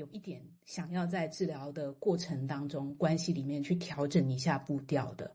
[0.00, 5.30] 有一点想要在治疗的过程当中关系里面去调整一下步调的，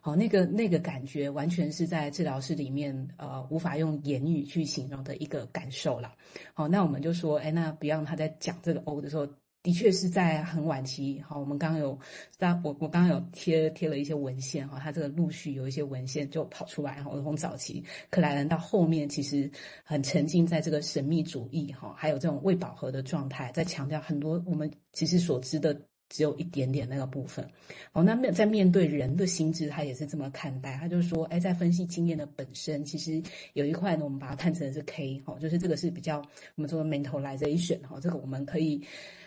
[0.00, 6.14] 好，那个那个感觉完全是在治疗室里面呃无法用言语去形容的一个感受了。
[6.52, 9.28] 好，那我们就说，哎，那不要他在讲这个 O 的时候。
[9.68, 11.98] 的确是在很晚期，好，我们刚刚有，
[12.38, 19.50] 当我我刚刚有贴贴了一些文献哈，它这个陆续有一些文献就跑出来哈，从早期克莱恩到后面，其实
[19.84, 25.78] 很沉浸在这个神秘主义哈，还有这种未饱和的状态，在强调很多我们其实所知的
[26.08, 27.46] 只有一点点那个部分，
[27.92, 36.22] 哦，那面在面对人的心智，他也是这么看待，他就说，哎，在分析经验的本身，其实有一块呢，我们把它看成是 K 哈，就是这个是比较
[36.54, 38.82] 我们说的 mentalization 哈，这个我们可以。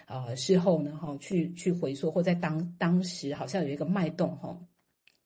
[0.08, 4.60] 呃，事后呢，哈，去去回溯，或在当当时好像有一个脉动，哈，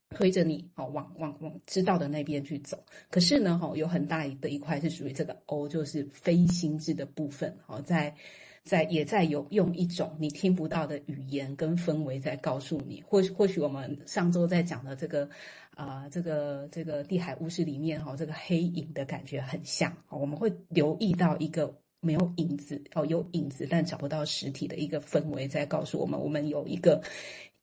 [0.10, 2.84] 推着你，哦，往往往知道的那边去走。
[3.10, 8.16] 可是呢，哈，有很大的一块是属于这个 O，就是非心智的部分，哦，在
[8.64, 13.02] 在也在有用一种你听不到的语言跟氛围在告诉你。
[13.02, 15.30] 或或许我们上周在讲的这个，
[15.72, 21.82] 啊、这个这个地海巫师里面，哈，这个黑影的感觉很像，我们会留意到一个。
[22.02, 27.02] 没有影子哦，有影子但找不到实体的一个氛围，在告诉我们，我们有一个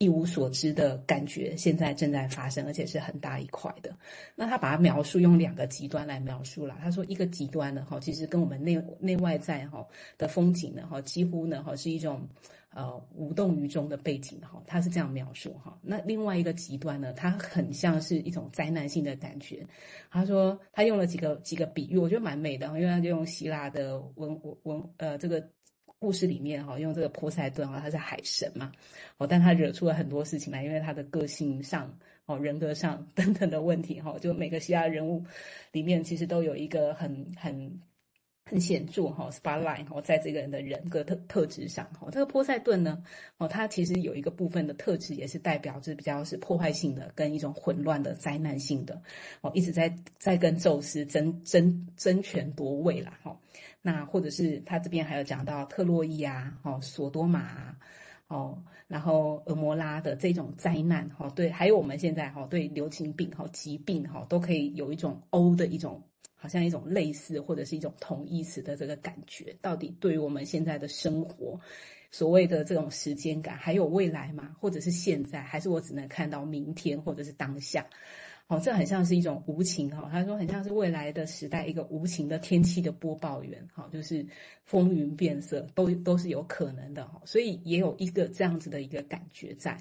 [0.03, 3.97] 一无所知的感觉，现在正在发生，而且是很大一块的。
[4.35, 6.77] 那他把它描述用两个极端来描述了。
[6.83, 9.87] 他说一个极端的哈，其实跟我们内内外在哈
[10.19, 12.29] 的风景呢哈，几乎呢哈是一种。
[12.75, 15.79] 呃，无动于衷的背景哈，他是这样描述哈。
[15.83, 19.67] 那另外一个极端呢，它很像是一种灾难性的感觉。
[20.11, 25.47] 他说他用了几个几个比喻，我觉得蛮美的，因为他就用希腊的文文呃这个
[26.03, 28.73] 故事里面哈，用这个波塞顿哈，他是海神嘛，
[29.19, 35.25] 哦，但他惹出了很多事情来，因为他的个性上哦、人格上等等的问题哈，就每个希腊人物
[35.71, 37.81] 里面其实都有一个很很。
[38.53, 43.03] 很显著哈，spotlight 哈，在这个人的人格特特质上哈，这个波塞顿呢，
[43.39, 49.01] 哦，他其实有一个部分的特质，也是代表着比较是破坏性的，跟一种混乱的灾难性的，
[49.41, 53.41] 哦，一直在在跟宙斯争争争权夺位啦哈。
[53.81, 57.79] 那或者是他这边还有讲到特洛伊啊，哦，索多玛啊，
[58.29, 66.03] 哦，然后俄摩拉的这种灾难哈，对，还有我们现在哈对流行病哈疾病哈都可以有一种欧的一种。
[66.43, 71.61] 好像一种类似或者是一种同义词的这个感觉，到底对于我们现在的生活，
[72.11, 74.57] 所谓的这种时间感，还有未来吗？
[74.59, 77.87] 或者是现在，还是我只能看到明天，或者是当下？
[78.49, 80.09] 哦，这很像是一种无情哈。
[80.11, 84.27] 他说很像是未来的时代一个无情的天气的播报员，哈，就是
[84.65, 87.23] 风云变色，都都是有可能的哈。
[87.25, 89.79] 所以也有一个这样子的一个感觉在。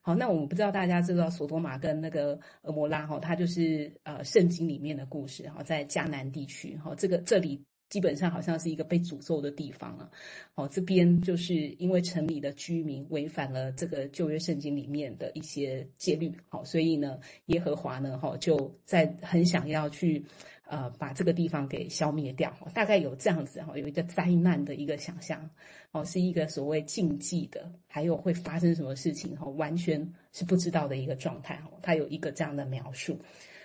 [0.00, 10.10] 好，那我们不知道大家知道索多玛跟那个蛾摩拉哈，它就是呃圣经里面的故事哈，在迦南地区哈，这个这里基本上好像是一个被诅咒的地方了。
[10.54, 20.24] 哦，这边就是因为城里的居民违反了这个旧约圣经里面的一些戒律，好，所以呢，耶和华呢哈就在很想要去。
[20.70, 25.48] 呃，把这个地方给消灭掉，大概有这样子哈，有一个灾难的一个想象，
[25.92, 33.18] 哦，是一个所谓禁忌的，还有会发生什么事情哈，完全是不知道的一个状态哈，他有一个这样的描述。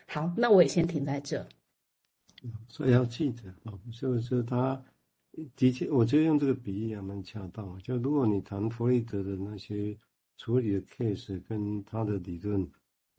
[0.07, 1.45] 好，那我也先停在这。
[2.67, 4.81] 所以要记得啊，就是他
[5.55, 7.77] 的确，我觉得用这个比喻也蛮恰当。
[7.79, 9.97] 就如果你谈弗洛伊德的那些
[10.37, 12.69] 处理的 case 跟他的理论。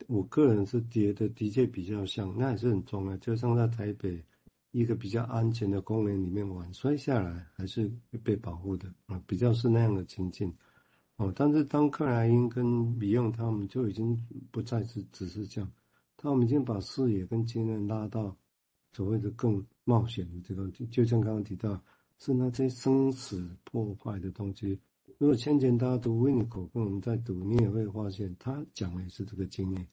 [0.08, 3.16] 我个人是觉得的确比较像，那也是很重要。
[3.18, 4.22] 就像在台北
[4.72, 7.90] 一个比较安全的公园里面玩，摔下来还是
[8.22, 10.52] 被保护的啊，比较是那样的情境。
[11.16, 14.20] 哦，但是当克莱因跟米用他们就已经
[14.50, 15.72] 不再是只是这样，
[16.16, 18.36] 他们已经把视野跟经验拉到
[18.94, 21.82] 所谓的更冒险的这个，就像刚刚提到，
[22.18, 24.78] 是那些生死破坏的东西。
[25.18, 29.86] 如果先前大家读 Winiko 跟我们在读，你也会发现他讲的也是这个经验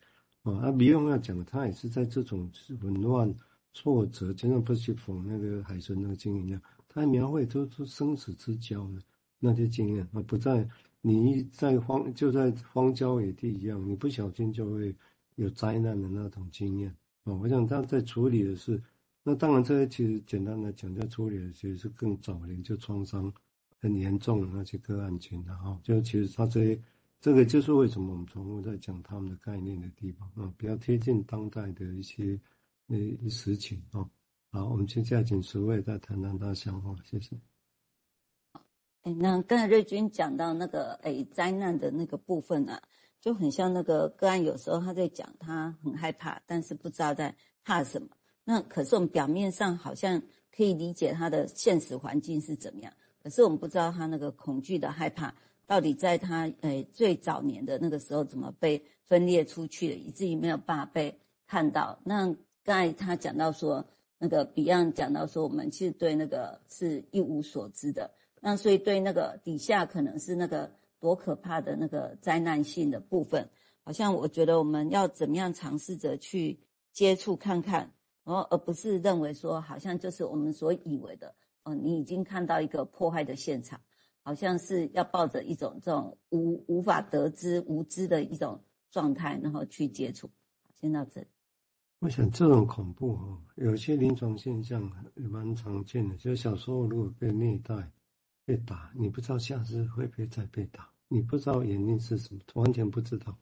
[0.43, 0.61] 啊。
[0.61, 3.33] 他不用要讲的，他也是在这种混乱、
[3.73, 9.01] 挫折，就像 Persephone 那个海神那个经验一样，他描绘都是生死之交的
[9.39, 10.21] 那些经验啊。
[10.27, 10.67] 不在
[11.01, 14.95] 你在荒就在荒郊野地一样，你不小心就会
[15.35, 17.33] 有灾难的那种经验啊。
[17.33, 18.81] 我想他在处理的是，
[19.23, 23.33] 那当然这些其实简单来讲，在处理的其实是更早年就创伤。
[23.83, 26.79] 很严重的那些个案群的哈，就其实他这些，
[27.19, 32.39] 这个就是为什么我们重复在讲他们的概念的地方啊，比较贴近当代的一些
[32.89, 32.97] 呃
[33.27, 34.07] 实情啊。
[34.51, 37.35] 好，我们接下来请十位再谈谈他的想法，谢谢。
[39.01, 42.79] 哎，那刚才瑞军讲到那个哎灾难的那个部分啊，
[43.21, 48.09] 就很像那个个案，有时候他在讲他很害怕，但是不知道在怕什么。
[48.43, 50.21] 那可是我们表面上好像
[50.55, 52.91] 可以理解他的现实环境是怎么样。
[53.21, 55.35] 可是我们不知道他那个恐惧的害怕
[55.67, 61.99] 到底在他诶最早年的那个时候怎么被分裂出去的，以至于没有办法被看到。
[62.03, 63.85] 那刚才他讲到说，
[64.17, 68.09] 那个 Beyond 讲到说，我们其实对那个是一无所知的。
[68.41, 70.71] 那所以对那个底下可能是那个
[71.01, 73.49] 多可怕的那个灾难性的部分，
[73.83, 76.57] 好像我觉得我们要怎么样尝试着去
[76.93, 77.91] 接触看看，
[78.23, 81.35] 然后而不是认为说好像就是我们所以为的。
[81.63, 83.79] 哦，你已经看到一个破坏的现场，
[84.23, 90.29] 好像是要抱着一种这种无无法得知、无知的一种状态，然后去接触。
[90.79, 91.27] 先到这里。
[91.99, 97.75] 我想这种恐怖哈，有些临床现象也蛮常见的，就小时候如果被虐待、
[98.45, 103.37] 被打，你不知道下次会不会再被打，你不知道原因是什么，完全不知道。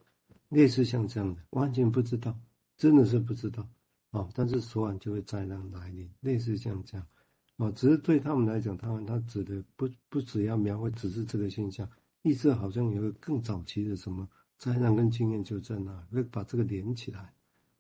[0.49, 2.39] 类似像这样的，完全不知道，
[2.75, 3.69] 真的是不知道。
[4.11, 7.07] 哦，但是突然就会灾难来临，类似像这样。
[7.57, 11.87] 哦，只是对他们来讲，他们他指的不不只要描绘，只是这个现象，
[12.23, 17.31] 意思好像有个更早期的什么灾难跟经验就在那，会把这个连起来。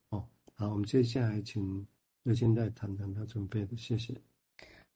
[0.09, 1.87] 哦，好，我们接下来请
[2.21, 4.21] 热心再谈谈他准备的，谢谢。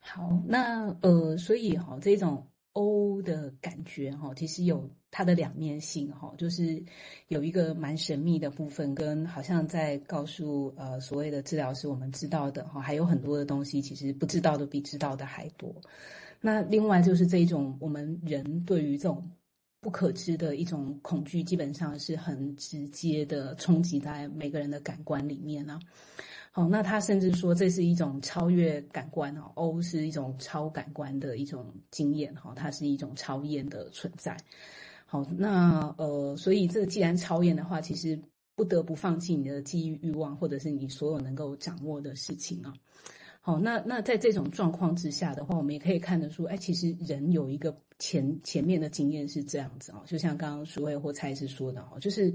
[0.04, 2.46] 好，那呃，所以哈，这种。
[2.76, 6.84] O 的感觉哈，其实有它的两面性哈，就是
[7.28, 15.72] 有一个蛮神秘的部分，跟好像在告诉呃所谓的治疗师我们知道的哈，还有很多的东西其实不知道的比知道的还多。
[16.42, 19.30] 那另外就是这种我们人对于这种
[19.80, 25.80] 不可知的一种恐惧，基本上是很直接的冲击在每个人的感官里面呢。
[26.56, 34.38] 好，那他甚至说这是一种超越感官哦，O 是一种超感官的一种经验哈，它是一种超验的存在。
[35.08, 38.22] 好，那呃，所以这个既然超验的话，其实
[38.56, 42.72] 不得不放弃你的记忆欲望，或者是你所有能够掌握的事情啊。
[43.42, 52.32] 好，那那在这种状况之下的话，我们也可以看得出，哎，其实人有一个前前面的经验是这样子哦，就像刚刚淑惠或蔡师说的哦，就是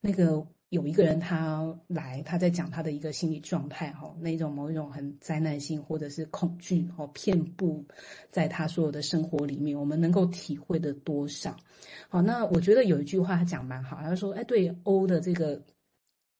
[0.00, 0.44] 那个。
[0.72, 7.84] 有一个人他来，他在讲他的一个心理状态，哈，那种某一种很灾难性或者是恐惧，哈，遍布
[8.30, 11.54] 在他所有的生活里面，我们能够体会的多少？
[12.08, 15.62] 好，那我觉得有一句话他讲蛮好，他说，哎，对 O 的这个。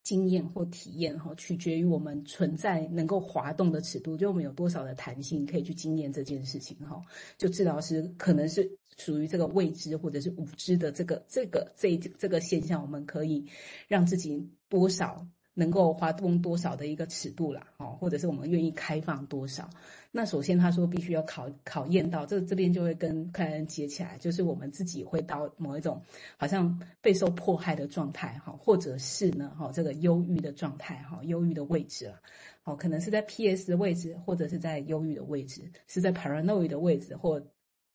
[0.05, 7.01] 经验或体验哈，取决于我们存在能够滑动的尺度，就我们有多少的弹性可以去经验这件事情哈。
[7.39, 13.47] 就治疗师可能是属于这个未知或者是无知的这个这个这这个现象，我们可以
[13.89, 15.27] 让自己多少。
[15.55, 19.69] 能够滑动多少的一个尺度啦，哦，或者是我们愿意开放多少？
[20.11, 26.01] 那首先他说必须要考考验到，这这边就会跟客人接起来，就是我们自己会到某一种
[26.39, 32.23] 好像备受迫害的状态，哈，或者是呢，哈，这个忧郁的状态，哈，忧郁的位置了，
[32.65, 37.43] 哦，可能是在 PS 的位置，或者是在忧郁的位置，是在 paranoid 的位置，或。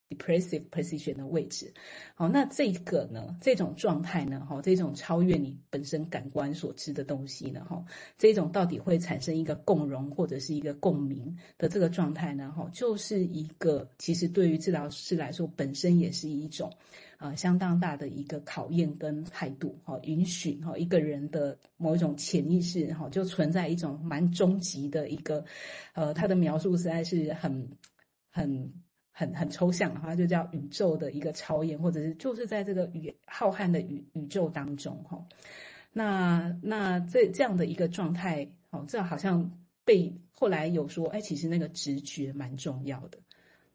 [0.09, 1.73] Depressive position 的位置，
[2.15, 7.83] 好，那这个呢，这种状态呢，哈，这种超越你本身感官所知的东西呢，哈，
[8.17, 16.71] 这种到底会产生一个共融或者是一个共鸣的这个状态呢，哈，就是一个其实对于治疗师来说，本身也是一种，
[17.17, 25.43] 呃，相当大的一个考验跟态度，哈，允许哈一个人的某一种潜意识，哈，就存在一种蛮终极的一个，
[25.93, 27.69] 呃，他的描述实在是很
[28.31, 28.71] 很。
[29.19, 35.25] 很很抽象的话，就叫宇宙的一个超验，或者是就是在这个宇浩瀚的宇宇宙当中哈，
[35.91, 43.17] 那那这这样的一个状态哦，这好像被后来有说，哎，其实那个直觉蛮重要的，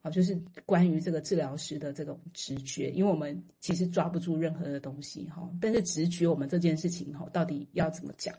[0.03, 8.33] 啊，就是关于这个治疗师的这种直觉，因为我们其实抓不住任何的东西哈，但是直觉我们这件事情哈，到底要怎么讲？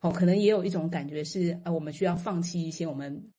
[0.00, 3.30] 哦，可能也有一种感觉是，呃，我们需要放弃一些我们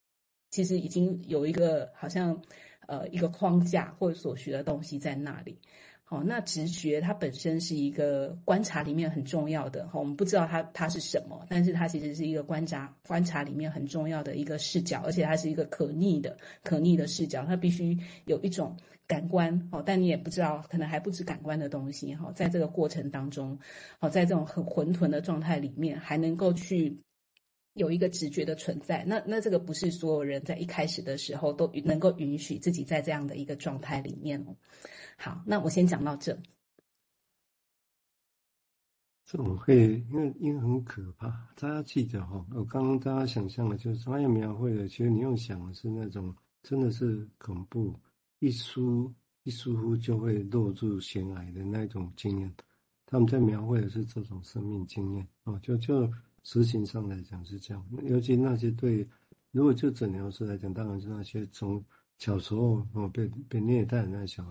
[0.51, 2.41] 其实已经有一个好像。
[2.89, 5.59] 呃，一个框架或者所学的东西在那里，
[6.03, 23.59] 好，那直觉它本身是一个观察里面很重要的，好，我们不知道它它是什么，但是它其实是一个观察观察里面很重要的一个视角，而且它是一个可逆的可逆的视角，它必须有一种感官，好，但你也不知道，可能还不止感官的东西，哈，在这个过程当中，
[23.99, 26.97] 好，在这种很混沌的状态里面，还能够去。
[27.73, 34.57] 有一个直觉的存在，那那这个不是所有人在一开始的时候都能够允许自己在这样的一个状态里面哦。
[35.17, 36.39] 好，那我先讲到这。
[39.25, 42.45] 这种会因为因为很可怕，大家记得哈。
[42.51, 47.93] 我刚刚大家想象的就是专业描绘的，其实你用想的是那种真的是恐怖，
[48.39, 52.53] 一疏一疏忽就会落入悬崖的那种经验。
[53.05, 56.11] 他们在描绘的是这种生命经验哦，就就。
[56.43, 59.07] 实行上来讲是这样，尤其那些对，
[59.51, 61.83] 如果就诊疗师来讲，当然是那些从
[62.17, 64.47] 小时候哦被被虐待的那小孩